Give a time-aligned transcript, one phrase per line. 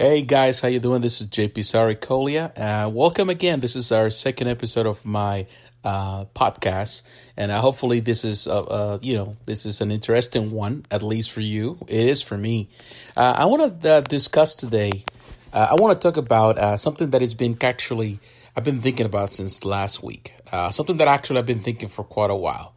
[0.00, 1.02] Hey guys, how you doing?
[1.02, 2.58] This is JP Saricolia.
[2.58, 3.60] Uh, welcome again.
[3.60, 5.46] This is our second episode of my
[5.84, 7.02] uh, podcast,
[7.36, 11.02] and uh, hopefully this is uh, uh, you know this is an interesting one at
[11.02, 11.76] least for you.
[11.86, 12.70] It is for me.
[13.14, 15.04] Uh, I want to uh, discuss today.
[15.52, 18.20] I want to talk about something that has been actually
[18.56, 20.32] I've been thinking about since last week.
[20.70, 22.72] Something that actually I've been thinking for quite a while.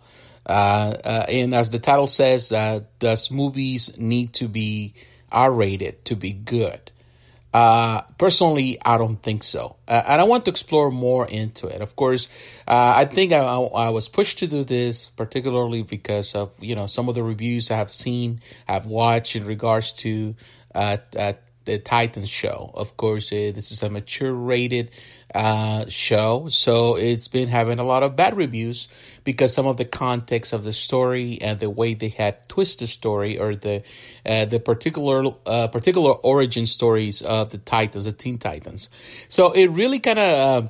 [0.46, 2.50] And as the title says,
[3.00, 4.94] does movies need to be
[5.32, 6.90] R rated to be good?
[7.54, 9.76] Uh, personally, I don't think so.
[9.88, 11.82] Uh, and I want to explore more into it.
[11.82, 12.28] Of course,
[12.68, 16.88] uh, I think I, I, was pushed to do this particularly because of, you know,
[16.88, 20.36] some of the reviews I have seen, I've watched in regards to
[20.74, 21.34] uh, uh,
[21.66, 22.72] the Titans show.
[22.74, 24.92] Of course, uh, this is a mature rated
[25.34, 28.88] uh, show, so it's been having a lot of bad reviews
[29.24, 32.88] because some of the context of the story and the way they had twist the
[32.88, 33.84] story or the
[34.26, 38.90] uh, the particular uh, particular origin stories of the Titans, the Teen Titans.
[39.30, 40.68] So it really kind of uh,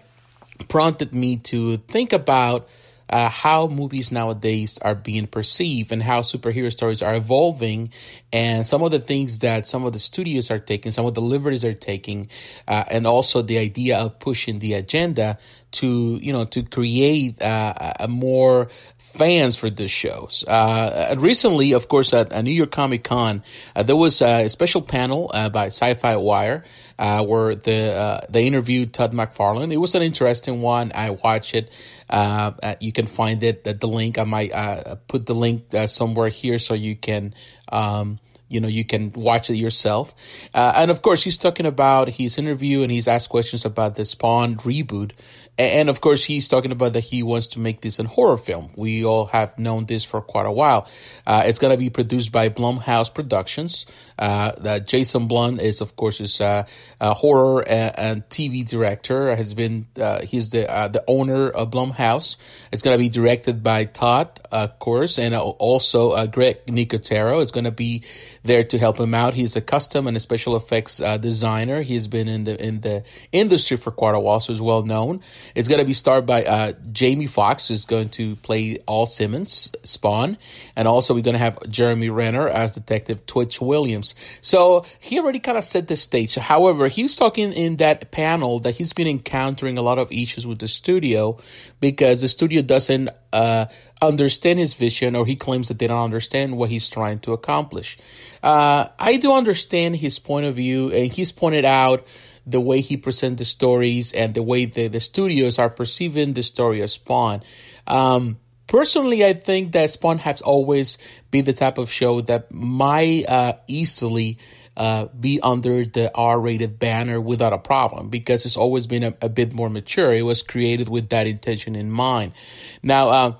[0.69, 2.67] prompted me to think about
[3.09, 7.91] uh, how movies nowadays are being perceived and how superhero stories are evolving.
[8.31, 11.21] And some of the things that some of the studios are taking, some of the
[11.21, 12.29] liberties are taking,
[12.67, 15.37] uh, and also the idea of pushing the agenda
[15.73, 18.69] to, you know, to create uh, a more
[19.03, 20.43] fans for this shows.
[20.47, 23.43] Uh, recently, of course, at, at New York Comic Con,
[23.75, 26.63] uh, there was a special panel uh, by Sci-Fi Wire
[26.97, 29.71] uh, where the uh, they interviewed Todd McFarlane.
[29.71, 30.91] It was an interesting one.
[30.95, 31.69] I watched it.
[32.09, 34.17] Uh, you can find it at the link.
[34.17, 37.33] I might uh put the link somewhere here so you can.
[37.71, 38.19] Um,
[38.53, 40.13] you know you can watch it yourself
[40.53, 44.05] uh, and of course he's talking about his interview and he's asked questions about the
[44.05, 45.11] spawn reboot
[45.57, 48.71] and of course, he's talking about that he wants to make this a horror film.
[48.75, 50.87] We all have known this for quite a while.
[51.27, 53.85] Uh, it's going to be produced by Blumhouse Productions.
[54.17, 56.65] Uh, Jason Blum is, of course, is uh,
[56.99, 59.35] a horror and, and, TV director.
[59.35, 62.37] Has been uh, he's the uh, the owner of Blumhouse.
[62.71, 67.51] It's going to be directed by Todd, of course, and also uh, Greg Nicotero is
[67.51, 68.03] going to be
[68.43, 69.33] there to help him out.
[69.33, 71.81] He's a custom and a special effects designer.
[71.81, 75.21] He's been in the in the industry for quite a while, so he's well known.
[75.55, 79.73] It's going to be starred by uh, Jamie Foxx, who's going to play Al Simmons,
[79.83, 80.37] Spawn,
[80.75, 84.13] and also we're going to have Jeremy Renner as Detective Twitch Williams.
[84.41, 86.35] So he already kind of set the stage.
[86.35, 90.59] However, he's talking in that panel that he's been encountering a lot of issues with
[90.59, 91.39] the studio
[91.79, 93.65] because the studio doesn't uh,
[94.07, 97.97] understand his vision or he claims that they don't understand what he's trying to accomplish.
[98.41, 102.05] Uh, I do understand his point of view, and he's pointed out
[102.45, 106.43] the way he presents the stories and the way the, the studios are perceiving the
[106.43, 107.43] story of Spawn.
[107.87, 108.37] Um,
[108.67, 110.97] personally, I think that Spawn has always
[111.31, 114.37] been the type of show that might uh, easily
[114.75, 119.13] uh, be under the R rated banner without a problem because it's always been a,
[119.21, 120.11] a, bit more mature.
[120.11, 122.33] It was created with that intention in mind.
[122.81, 123.33] Now, uh,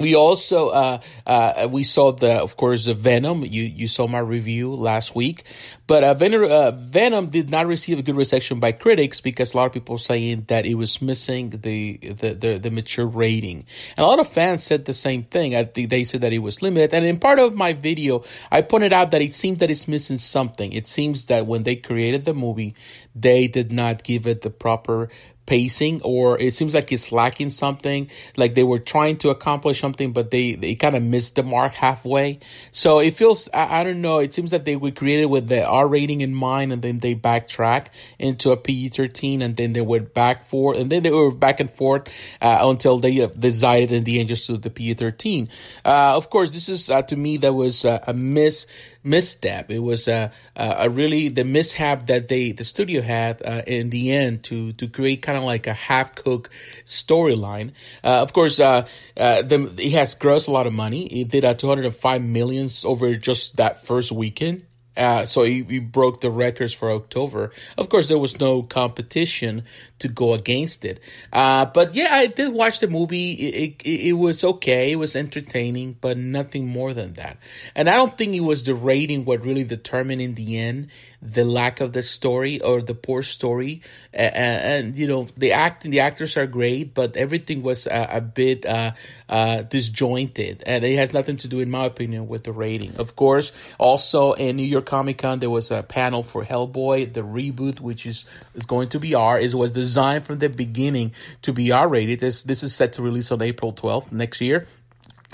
[0.00, 3.44] we also uh, uh, we saw the of course the Venom.
[3.44, 5.44] You you saw my review last week,
[5.86, 9.56] but uh, Venom, uh, Venom did not receive a good reception by critics because a
[9.56, 13.66] lot of people saying that it was missing the the, the, the mature rating,
[13.96, 15.54] and a lot of fans said the same thing.
[15.54, 18.62] I think they said that it was limited, and in part of my video, I
[18.62, 20.72] pointed out that it seems that it's missing something.
[20.72, 22.74] It seems that when they created the movie,
[23.14, 25.08] they did not give it the proper
[25.46, 28.10] pacing or it seems like it's lacking something.
[28.36, 31.74] Like they were trying to accomplish something but they they kind of missed the mark
[31.74, 32.40] halfway.
[32.72, 35.64] So it feels I, I, don't know it seems that they were created with the
[35.64, 37.88] r rating in mind and then they backtrack
[38.18, 41.70] into a PG-13 and then they went back for and then they were back and
[41.70, 42.08] forth
[42.40, 45.48] uh, until they uh, decided in the end just to the PG-13
[45.84, 48.66] uh, of course this is uh, to me that was a miss
[49.04, 49.70] misstep.
[49.70, 54.10] It was a, a really the mishap that they the studio had uh, in the
[54.10, 56.50] end to to create kind of like a half cooked
[56.84, 57.72] storyline.
[58.02, 61.08] Uh, of course, uh, uh, the, he has grossed a lot of money.
[61.08, 64.64] He did uh, 205 millions over just that first weekend.
[64.96, 67.50] Uh, so he, he broke the records for October.
[67.76, 69.64] Of course, there was no competition
[70.04, 71.00] to go against it.
[71.32, 73.32] Uh, but yeah, I did watch the movie.
[73.32, 74.92] It, it, it, was okay.
[74.92, 77.38] It was entertaining, but nothing more than that.
[77.74, 80.90] And I don't think it was the rating what really determined in the end
[81.24, 83.80] the lack of the story or the poor story.
[84.12, 88.20] And, and you know, the acting, the actors are great, but everything was a, a
[88.20, 88.92] bit uh,
[89.28, 90.62] uh, disjointed.
[90.66, 92.96] And it has nothing to do, in my opinion, with the rating.
[92.96, 97.22] Of course, also in New York Comic Con, there was a panel for Hellboy, the
[97.22, 99.40] reboot, which is, is going to be R.
[99.40, 101.12] It was designed from the beginning
[101.42, 102.18] to be R rated.
[102.18, 104.66] This, this is set to release on April 12th next year.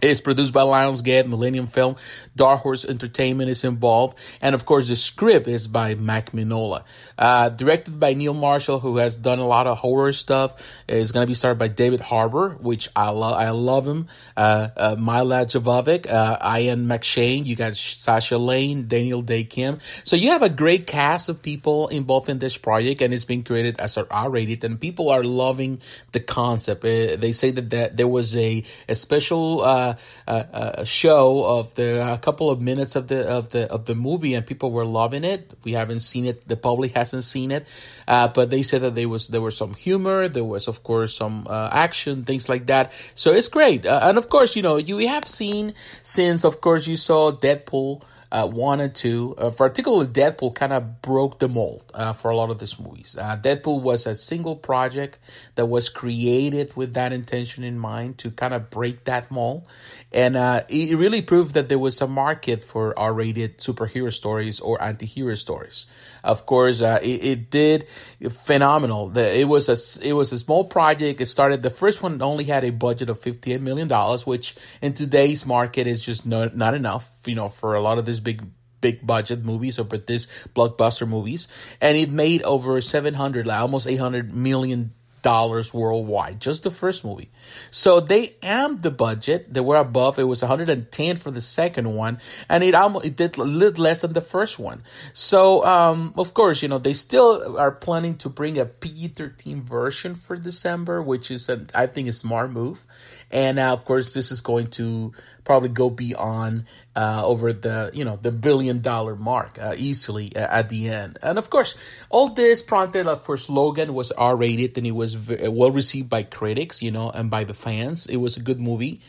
[0.02, 1.97] It's produced by Lionsgate, Millennium Film,
[2.35, 6.85] Dark Horse Entertainment is involved, and of course the script is by Mike Mignola.
[7.19, 10.56] Uh, directed by Neil Marshall, who has done a lot of horror stuff.
[10.88, 13.35] It's going to be started by David Harbour, which I love.
[13.35, 14.08] I love him.
[14.37, 17.44] Uh, uh, Jovovich, uh, Ian McShane.
[17.44, 19.81] You got Sasha Lane, Daniel Dae Kim.
[20.05, 23.43] So you have a great cast of people involved in this project, and it's been
[23.43, 25.82] created as an R-rated, and people are loving
[26.12, 26.85] the concept.
[26.85, 29.61] Uh, they say that, that there was a a special.
[29.61, 29.90] Uh,
[30.27, 34.35] a, show of the a couple of minutes of the of the of the movie,
[34.35, 35.51] and people were loving it.
[35.65, 37.67] We haven't seen it; the public hasn't seen it,
[38.09, 41.17] uh, but they said that there was there was some humor, there was of course
[41.17, 42.93] some uh, action, things like that.
[43.15, 46.87] So it's great, uh, and of course, you know, you have seen since, of course,
[46.87, 49.35] you saw Deadpool uh, and two.
[49.37, 53.17] Uh, particularly Deadpool kind of broke the mold uh, for a lot of these movies.
[53.19, 55.19] Uh, Deadpool was a single project
[55.56, 59.65] that was created with that intention in mind to kind of break that mold.
[60.12, 64.61] And uh, it really proved that there was a market for R rated superhero stories
[64.61, 65.87] or anti hero stories.
[66.23, 67.87] Of course, uh, it, it, did
[68.31, 69.17] phenomenal.
[69.17, 71.21] It was a it was a small project.
[71.21, 74.55] It started the first one only had a budget of fifty eight million dollars, which
[74.83, 77.19] in today's market is just not not enough.
[77.25, 78.43] You know, for a lot of these big
[78.81, 81.49] big budget movies or this blockbuster movies
[81.83, 87.31] and it made over 700 like almost 800 million dollars worldwide, just the first movie.
[87.71, 89.53] So they amped the budget.
[89.53, 90.19] They were above.
[90.19, 92.19] It was 110 for the second one,
[92.49, 94.83] and it almost it did a little less than the first one.
[95.13, 100.15] So um, of course, you know they still are planning to bring a PG-13 version
[100.15, 102.87] for December, which is a, I think a smart move.
[103.31, 105.13] And now, of course, this is going to
[105.50, 106.64] probably go beyond
[106.94, 111.19] uh, over the you know the billion dollar mark uh, easily uh, at the end.
[111.25, 111.75] And of course,
[112.08, 116.08] all this prompted, of course, Logan was R rated and it was v- well received
[116.08, 118.06] by critics, you know, and by the fans.
[118.06, 119.00] It was a good movie.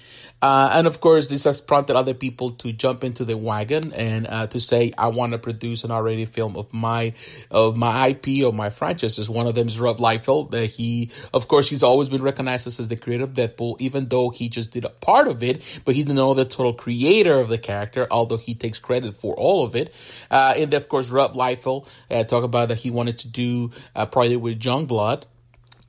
[0.41, 4.25] Uh, and of course, this has prompted other people to jump into the wagon and
[4.27, 7.13] uh, to say, "I want to produce an R-rated film of my
[7.51, 10.55] of my IP or my franchises." One of them is Rob Liefeld.
[10.55, 14.31] Uh, he, of course, he's always been recognized as the creator of Deadpool, even though
[14.31, 16.05] he just did a part of it, but he's
[16.36, 19.94] the total creator of the character, although he takes credit for all of it.
[20.30, 24.06] Uh, and of course, Rob Liefeld uh, talk about that he wanted to do a
[24.06, 25.24] project with Youngblood.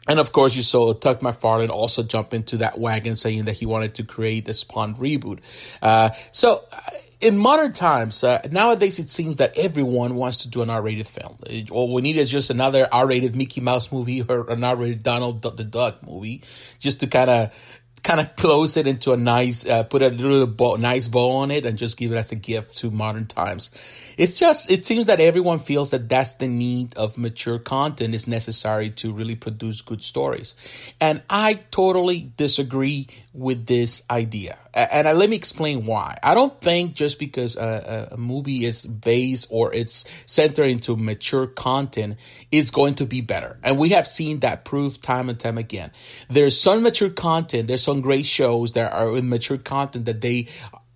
[0.09, 3.67] And of course, you saw Todd McFarlane also jump into that wagon saying that he
[3.67, 5.39] wanted to create the Spawn reboot.
[5.81, 6.79] Uh, so, uh,
[7.21, 11.38] in modern times, uh, nowadays it seems that everyone wants to do an R-rated film.
[11.71, 15.62] All we need is just another R-rated Mickey Mouse movie or an R-rated Donald the
[15.62, 16.43] Duck movie,
[16.81, 17.53] just to kind of
[18.02, 21.50] kind of close it into a nice, uh, put a little bow, nice bow on
[21.50, 23.70] it and just give it as a gift to modern times.
[24.16, 28.26] It's just, it seems that everyone feels that that's the need of mature content is
[28.26, 30.54] necessary to really produce good stories.
[31.00, 34.58] And I totally disagree with this idea.
[34.75, 36.19] And let me explain why.
[36.23, 41.46] I don't think just because a, a movie is based or it's centered into mature
[41.46, 42.19] content
[42.50, 43.58] is going to be better.
[43.62, 45.93] And we have seen that proof time and time again.
[46.29, 50.49] There's some mature content, there's some great shows that are in mature content that they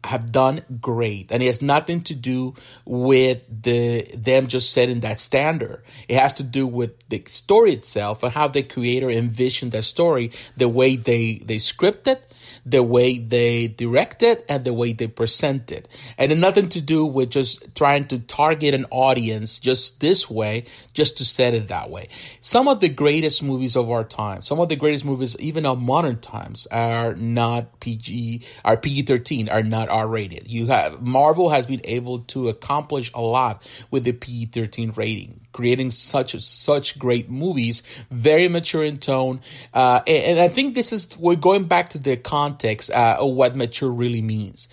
[0.06, 1.30] have done great.
[1.30, 2.54] And it has nothing to do
[2.84, 5.82] with the them just setting that standard.
[6.08, 10.32] It has to do with the story itself and how the creator envisioned that story
[10.56, 12.22] the way they they script it
[12.66, 15.88] the way they direct it and the way they present it.
[16.18, 20.64] And it nothing to do with just trying to target an audience just this way,
[20.92, 22.08] just to set it that way.
[22.40, 25.80] Some of the greatest movies of our time, some of the greatest movies even of
[25.80, 30.50] modern times are not PG, are PG-13, are not R-rated.
[30.50, 35.90] You have, Marvel has been able to accomplish a lot with the PG-13 rating creating
[35.90, 39.40] such such great movies, very mature in tone,
[39.72, 43.32] uh, and, and, I think this is we're going back to the context uh, of
[43.32, 44.68] what mature really means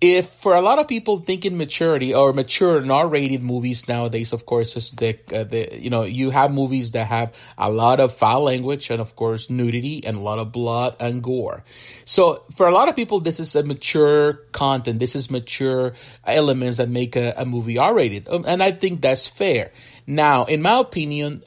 [0.00, 4.74] if for a lot of people thinking maturity or mature R-rated movies nowadays, of course,
[4.76, 8.44] is the, uh, the you know you have movies that have a lot of foul
[8.44, 11.62] language and of course nudity and a lot of blood and gore.
[12.06, 15.00] So for a lot of people, this is a mature content.
[15.00, 15.92] This is mature
[16.24, 19.70] elements that make a, a movie R-rated, um, and I think that's fair.
[20.10, 21.44] Now, in my opinion,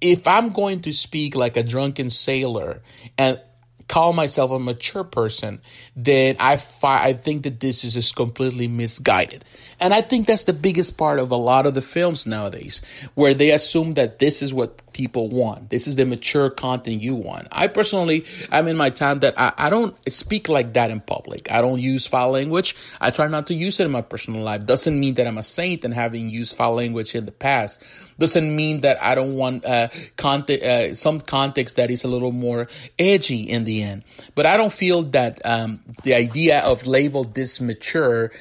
[0.00, 2.80] if I'm going to speak like a drunken sailor
[3.18, 3.40] and
[3.88, 5.60] call myself a mature person,
[5.96, 9.44] then I fi- I think that this is just completely misguided.
[9.80, 12.82] And I think that's the biggest part of a lot of the films nowadays,
[13.14, 15.70] where they assume that this is what people want.
[15.70, 17.46] This is the mature content you want.
[17.52, 21.52] I personally, I'm in my time that I, I don't speak like that in public.
[21.52, 22.74] I don't use foul language.
[23.00, 24.66] I try not to use it in my personal life.
[24.66, 27.80] Doesn't mean that I'm a saint and having used foul language in the past.
[28.18, 32.32] Doesn't mean that I don't want uh, content, uh, some context that is a little
[32.32, 32.66] more
[32.98, 34.04] edgy in the end.
[34.34, 38.32] But I don't feel that um, the idea of label this mature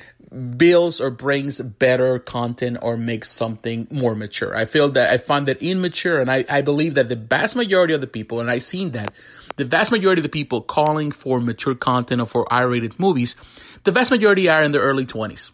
[0.58, 4.56] builds or brings better content or makes something more mature.
[4.56, 7.94] I feel that I find that immature and I, I believe that the vast majority
[7.94, 9.14] of the people, and I've seen that,
[9.56, 13.36] the vast majority of the people calling for mature content or for R-rated movies,
[13.84, 15.52] the vast majority are in their early 20s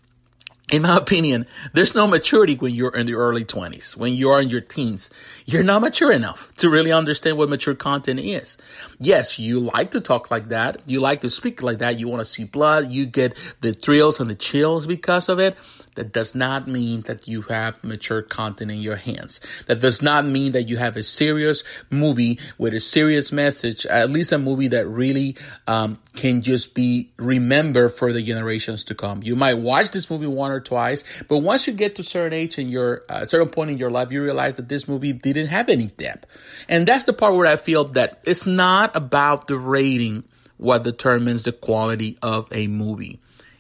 [0.73, 3.95] in my opinion, there's no maturity when you're in the early 20s.
[3.95, 5.11] When you're in your teens,
[5.45, 8.57] you're not mature enough to really understand what mature content is.
[8.99, 10.77] Yes, you like to talk like that.
[10.87, 11.99] You like to speak like that.
[11.99, 12.91] You want to see blood.
[12.91, 15.55] You get the thrills and the chills because of it.
[15.95, 19.39] That does not mean that you have mature content in your hands.
[19.67, 24.09] That does not mean that you have a serious movie with a serious message, at
[24.09, 25.35] least a movie that really
[25.67, 29.21] um, can just be remembered for the generations to come.
[29.23, 32.33] You might watch this movie one or twice, but once you get to a certain
[32.33, 35.47] age in your uh, certain point in your life, you realize that this movie didn't
[35.47, 36.25] have any depth.
[36.67, 40.23] And that's the part where I feel that it's not about the rating
[40.57, 43.19] what determines the quality of a movie.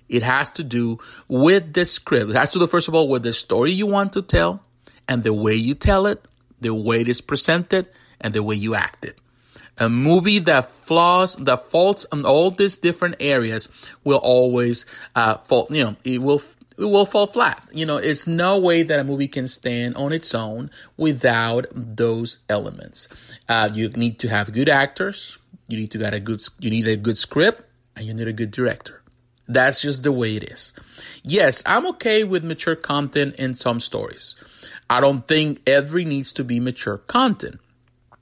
[0.09, 2.31] It has to do with the script.
[2.31, 4.63] It has to do, first of all, with the story you want to tell
[5.07, 6.25] and the way you tell it,
[6.61, 7.89] the way it is presented,
[8.21, 9.17] and the way you act it.
[9.79, 13.69] A movie that flaws, that faults on all these different areas
[14.03, 16.41] will always, uh, fall, you know, it will,
[16.77, 17.67] it will fall flat.
[17.73, 22.37] You know, it's no way that a movie can stand on its own without those
[22.49, 23.07] elements.
[23.49, 25.39] Uh, you need to have good actors.
[25.67, 27.63] You need to get a good, you need a good script
[27.95, 29.02] and you need a good director.
[29.47, 30.73] That's just the way it is.
[31.23, 34.35] Yes, I'm okay with mature content in some stories.
[34.89, 37.59] I don't think every needs to be mature content.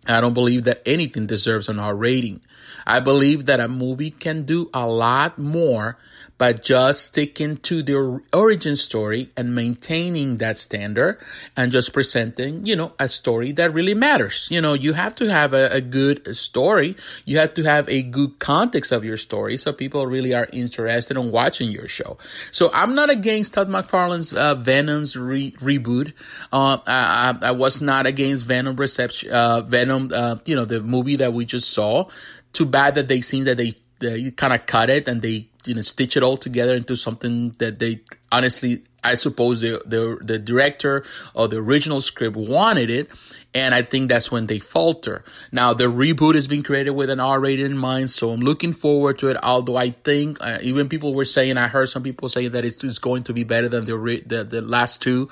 [0.08, 2.42] I don't believe that anything deserves an R rating.
[2.86, 5.98] I believe that a movie can do a lot more
[6.42, 11.20] by just sticking to the origin story and maintaining that standard
[11.56, 14.48] and just presenting, you know, a story that really matters.
[14.50, 16.96] You know, you have to have a, a good story.
[17.26, 21.16] You have to have a good context of your story so people really are interested
[21.16, 22.18] in watching your show.
[22.52, 26.14] So I'm not against Todd McFarlane's uh, Venom's re- reboot.
[26.52, 31.18] Uh, I, I, was not against Venom reception, uh, Venom, uh, you know, the movie
[31.18, 32.08] that we just saw.
[32.54, 35.76] Too bad that they seem that they, they kind of cut it and they you
[35.76, 40.38] know stitch it all together into something that they honestly I suppose the, the the
[40.38, 41.04] director
[41.34, 43.10] or the original script wanted it,
[43.52, 45.24] and I think that's when they falter.
[45.52, 48.74] Now the reboot is being created with an R rated in mind, so I'm looking
[48.74, 49.38] forward to it.
[49.42, 52.84] Although I think uh, even people were saying, I heard some people saying that it's,
[52.84, 55.30] it's going to be better than the, the the last two,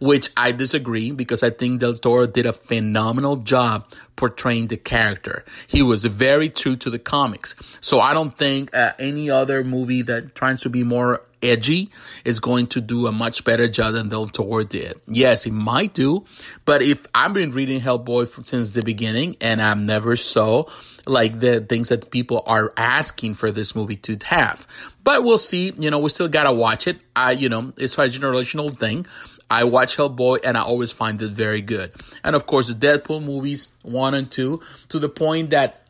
[0.00, 5.44] which I disagree because I think Del Toro did a phenomenal job portraying the character.
[5.66, 10.02] He was very true to the comics, so I don't think uh, any other movie
[10.02, 11.90] that tries to be more edgy
[12.24, 14.94] is going to do a much better job than Del Toro did.
[15.06, 16.24] Yes, it might do,
[16.64, 20.64] but if I've been reading Hellboy since the beginning and I've never saw
[21.06, 24.66] like the things that people are asking for this movie to have.
[25.04, 25.72] But we'll see.
[25.76, 26.98] You know, we still gotta watch it.
[27.16, 29.06] I, you know, it's a generational thing.
[29.52, 31.92] I watch Hellboy and I always find it very good.
[32.24, 35.82] And of course, the Deadpool movies one and two to the point that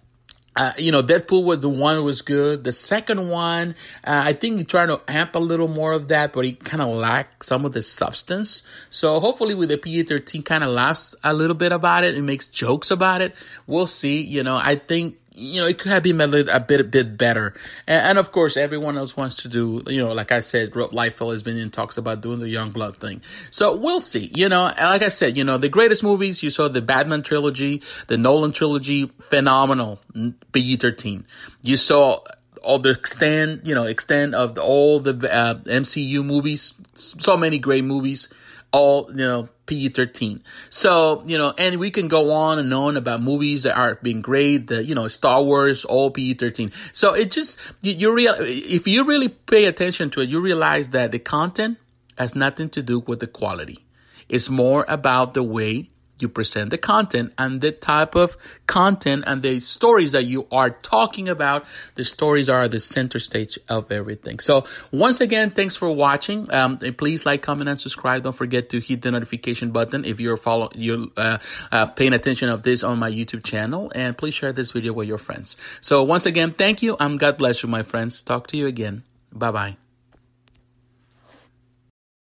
[0.55, 2.63] uh, you know, Deadpool was the one was good.
[2.65, 6.35] The second one, uh, I think he tried to amp a little more of that,
[6.35, 8.63] but he kind of lacked some of the substance.
[8.91, 12.49] So hopefully with the PG-13 kind of laughs a little bit about it and makes
[12.49, 13.35] jokes about it.
[13.67, 14.21] We'll see.
[14.21, 17.17] You know, I think you know, it could have been a, a bit, a bit
[17.17, 17.55] better.
[17.87, 20.91] And, and, of course, everyone else wants to do, you know, like I said, Rob
[20.91, 23.23] Liefeld has been in talks about doing the Youngblood thing.
[23.51, 26.69] So we'll see, you know, like I said, you know, the greatest movies, you saw
[26.69, 30.01] the Batman trilogy, the Nolan trilogy, phenomenal,
[30.53, 31.25] PG-13.
[31.63, 32.21] You saw
[32.63, 37.59] all the extent, you know, extent of the, all the uh, MCU movies, so many
[37.59, 38.29] great movies
[38.73, 40.43] all, you know, PG 13.
[40.71, 44.23] So, you know, and we can go on and on about movies that are being
[44.23, 46.73] great, the, you know, Star Wars, all PG 13.
[46.93, 50.91] So it just, you, you real, if you really pay attention to it, you realize
[50.91, 51.79] that the content
[52.19, 53.85] has nothing to do with the quality.
[54.29, 55.91] It's more about the way
[56.23, 58.37] you present the content and the type of
[58.67, 61.67] content and the stories that you are talking about.
[61.97, 64.39] The stories are the center stage of everything.
[64.39, 66.51] So once again, thanks for watching.
[66.53, 68.23] Um, please like, comment, and subscribe.
[68.23, 71.39] Don't forget to hit the notification button if you're follow you're uh,
[71.71, 75.09] uh, paying attention of this on my YouTube channel, and please share this video with
[75.09, 75.57] your friends.
[75.81, 76.97] So once again, thank you.
[76.99, 78.23] and God bless you, my friends.
[78.23, 79.05] Talk to you again.
[79.33, 79.82] Bye bye.